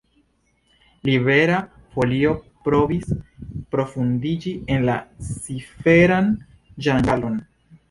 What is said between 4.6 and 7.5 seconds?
en la ciferan ĝangalon.